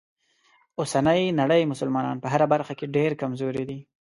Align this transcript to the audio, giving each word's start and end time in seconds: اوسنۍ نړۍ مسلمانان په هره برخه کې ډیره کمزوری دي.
اوسنۍ 0.79 1.21
نړۍ 1.39 1.61
مسلمانان 1.71 2.17
په 2.21 2.27
هره 2.33 2.47
برخه 2.53 2.73
کې 2.79 2.91
ډیره 2.95 3.19
کمزوری 3.21 3.63
دي. 3.69 3.79